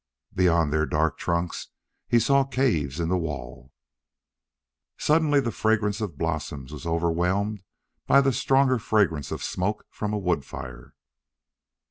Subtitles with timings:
[0.33, 1.67] Beyond their dark trunks
[2.07, 3.71] he saw caves in the wall.
[4.97, 7.61] Suddenly the fragrance of blossom was overwhelmed
[8.07, 10.95] by the stronger fragrance of smoke from a wood fire.